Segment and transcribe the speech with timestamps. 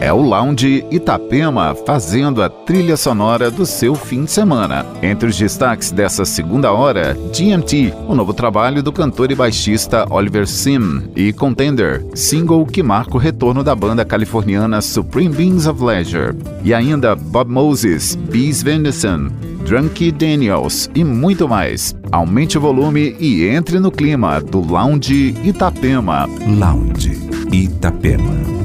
[0.00, 4.86] É o Lounge Itapema fazendo a trilha sonora do seu fim de semana.
[5.02, 10.46] Entre os destaques dessa segunda hora, GMT, o novo trabalho do cantor e baixista Oliver
[10.46, 16.36] Sim, e Contender, single que marca o retorno da banda californiana Supreme Beings of Leisure.
[16.62, 19.28] E ainda Bob Moses, Bees Venison,
[19.66, 21.96] Drunky Daniels e muito mais.
[22.12, 26.28] Aumente o volume e entre no clima do Lounge Itapema.
[26.46, 27.18] Lounge
[27.52, 28.57] Itapema.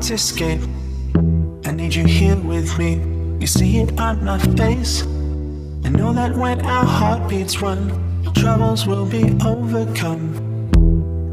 [0.00, 0.60] Escape.
[1.64, 2.94] I need you here with me.
[3.40, 5.02] You see it on my face.
[5.84, 10.34] I know that when our heartbeats run, troubles will be overcome.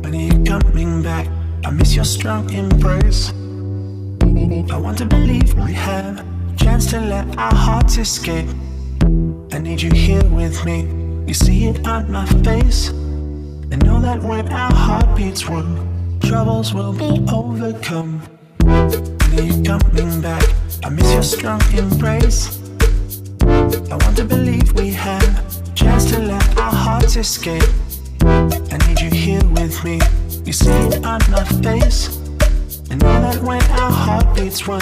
[0.01, 1.27] When are you coming back?
[1.63, 3.29] I miss your strong embrace.
[4.71, 8.49] I want to believe we have a chance to let our hearts escape.
[9.53, 10.81] I need you here with me.
[11.27, 12.89] You see it on my face.
[13.71, 18.21] I know that when our heartbeats run, troubles will be overcome.
[19.33, 20.43] When you coming back?
[20.83, 22.59] I miss your strong embrace.
[23.41, 27.63] I want to believe we have a chance to let our hearts escape.
[28.21, 29.99] I need you here with me.
[30.45, 32.17] You see it on my face.
[32.91, 34.81] I know that when our heartbeats run,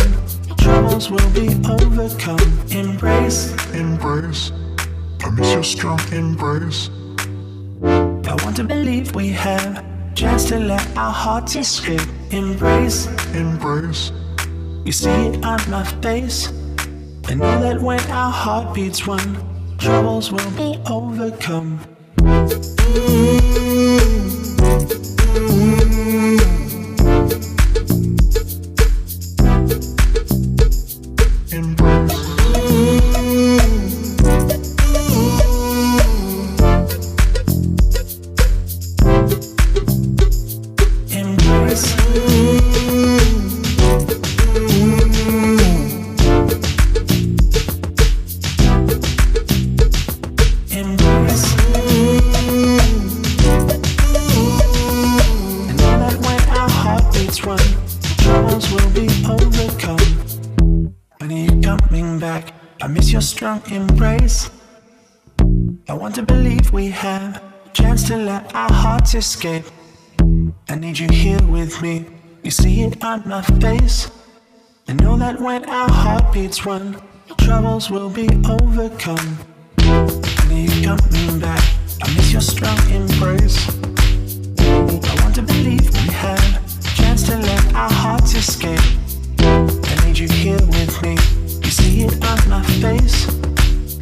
[0.58, 2.40] troubles will be overcome.
[2.70, 4.52] Embrace, embrace.
[5.24, 6.90] I miss your strong embrace.
[7.84, 9.84] I want to believe we have
[10.18, 12.02] chance to let our hearts escape.
[12.32, 13.06] Embrace,
[13.36, 14.12] embrace.
[14.84, 16.52] You see it on my face.
[17.28, 19.38] I know that when our heartbeats run,
[19.78, 21.80] troubles will be overcome.
[69.18, 69.66] Escape.
[70.70, 72.06] I need you here with me.
[72.44, 74.12] You see it on my face.
[74.88, 77.02] I know that when our heartbeats run,
[77.40, 79.40] troubles will be overcome.
[79.80, 81.64] I need you coming back.
[82.04, 83.58] I miss your strong embrace.
[84.60, 86.46] I want to believe we have
[86.86, 88.80] a chance to let our hearts escape.
[89.40, 91.18] I need you here with me.
[91.66, 93.28] You see it on my face.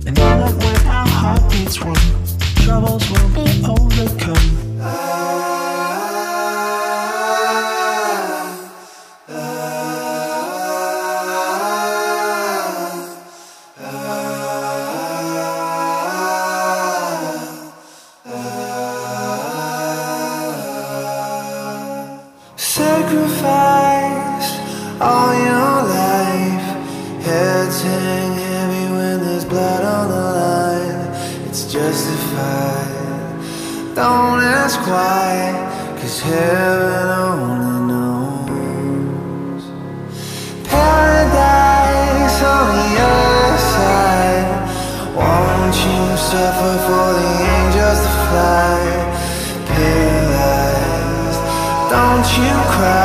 [0.06, 2.04] I know that when our heartbeats run,
[2.66, 4.75] troubles will be overcome.
[4.88, 5.55] Ah.
[34.86, 35.56] quiet,
[36.00, 39.64] cause heaven only knows.
[40.70, 44.48] Paradise on the other side.
[45.18, 48.78] Won't you suffer for the angels to fly?
[49.74, 51.42] Paralyzed,
[51.90, 53.05] don't you cry.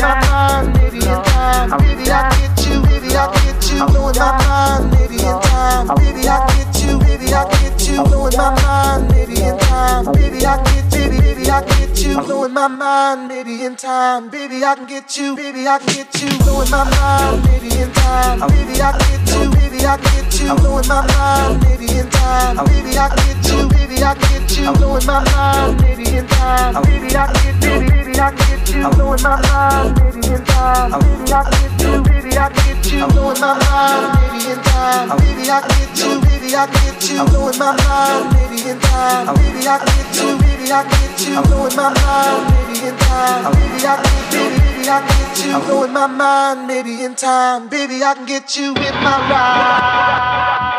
[0.00, 1.70] not mine, maybe in time.
[1.80, 3.86] Maybe I get you, maybe I get you.
[3.86, 5.86] Blowing my mind, maybe in time.
[5.98, 8.02] Maybe I get you, maybe I get you.
[8.04, 10.12] Blowing my mind, maybe in time time.
[10.12, 12.20] Baby, I can get, baby, baby, I get you.
[12.20, 14.28] Blowing my mind, maybe in time.
[14.28, 16.30] Baby, I can get you, baby, I can get you.
[16.44, 18.40] Blowing my mind, maybe in time.
[18.48, 20.54] Baby, I can get you, baby, I can get you.
[20.60, 22.56] Blowing my mind, maybe in time.
[22.66, 24.72] Baby, I can get you, baby, I can get you.
[24.78, 26.82] Blowing my mind, maybe in time.
[26.82, 28.90] Baby, I can get, baby, baby, I can get you.
[28.90, 30.90] Blowing my mind, baby, in time.
[31.00, 33.06] Baby, I can get you, baby, I can get you.
[33.08, 35.08] Blowing my mind, maybe in time.
[35.20, 37.24] Baby, I can get you, baby, I can get you.
[37.30, 39.34] Blowing my mind, maybe in time.
[39.36, 43.52] Baby, you, baby, I can get you blowing my mind, maybe in time.
[43.52, 47.68] Baby, I can get, you blowing my mind, maybe in time.
[47.68, 50.69] Baby, I can get you with my ride.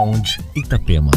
[0.00, 1.12] Lounge Itapema.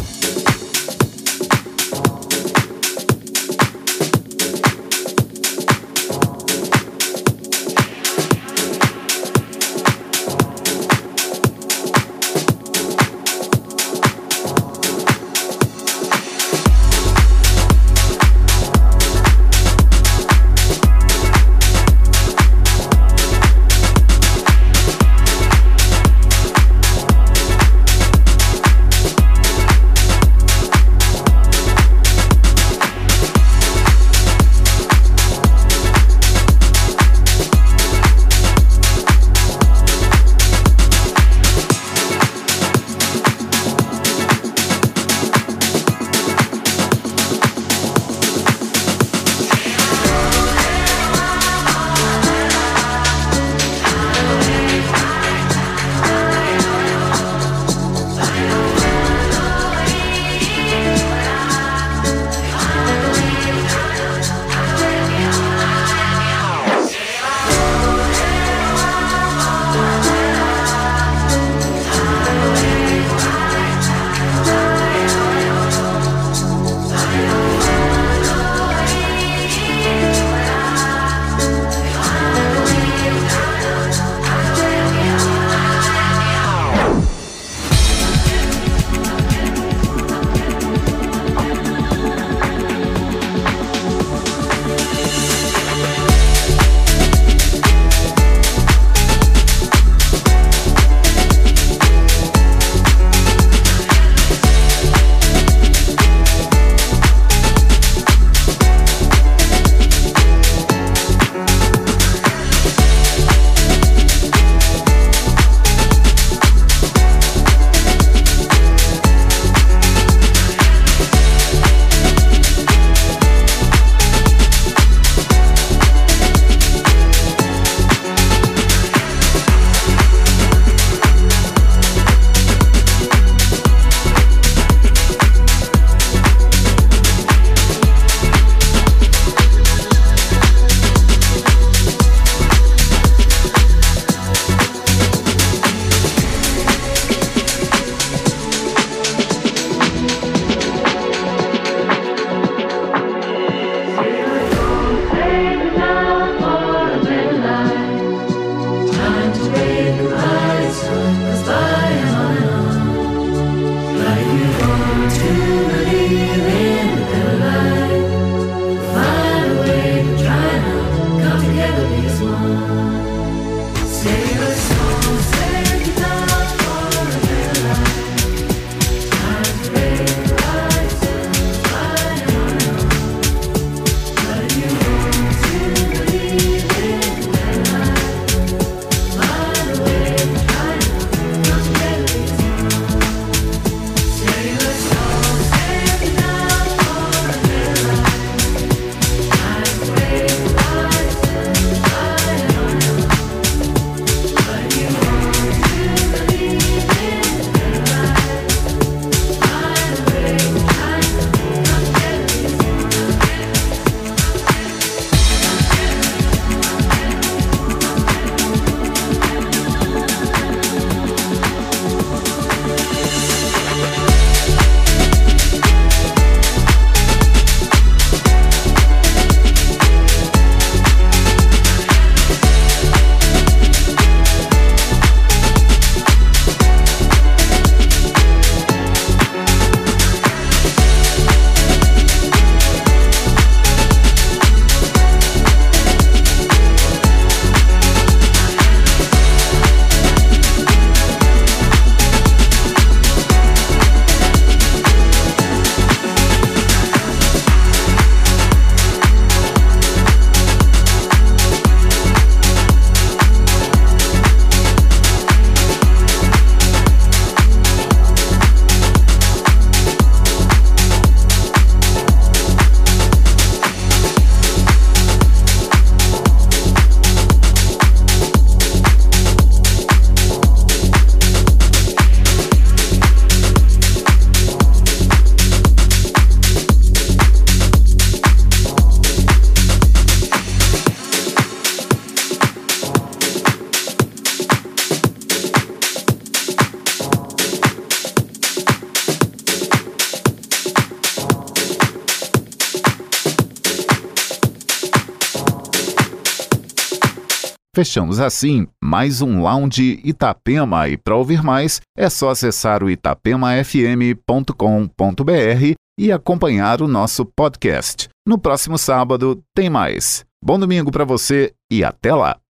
[307.83, 315.73] Fechamos assim mais um Lounge Itapema e para ouvir mais é só acessar o itapemafm.com.br
[315.99, 318.07] e acompanhar o nosso podcast.
[318.25, 320.23] No próximo sábado tem mais.
[320.41, 322.42] Bom domingo para você e até lá!